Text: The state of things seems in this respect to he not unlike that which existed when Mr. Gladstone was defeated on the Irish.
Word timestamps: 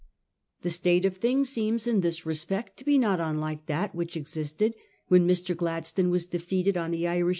The 0.63 0.71
state 0.71 1.05
of 1.05 1.17
things 1.17 1.49
seems 1.49 1.85
in 1.85 2.01
this 2.01 2.25
respect 2.25 2.77
to 2.77 2.85
he 2.85 2.97
not 2.97 3.19
unlike 3.19 3.67
that 3.67 3.93
which 3.93 4.17
existed 4.17 4.75
when 5.09 5.27
Mr. 5.27 5.55
Gladstone 5.55 6.09
was 6.09 6.25
defeated 6.25 6.75
on 6.75 6.89
the 6.89 7.07
Irish. 7.07 7.29